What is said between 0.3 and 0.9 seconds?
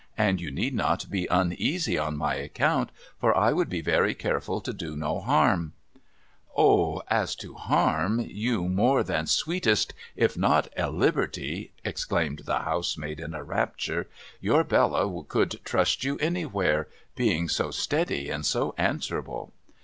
you need